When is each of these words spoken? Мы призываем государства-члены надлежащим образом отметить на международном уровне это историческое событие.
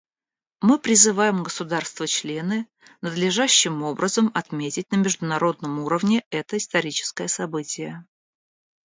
Мы 0.61 0.79
призываем 0.79 1.43
государства-члены 1.43 2.65
надлежащим 3.01 3.83
образом 3.83 4.31
отметить 4.33 4.91
на 4.91 4.95
международном 4.95 5.77
уровне 5.81 6.23
это 6.31 6.57
историческое 6.57 7.27
событие. 7.27 8.03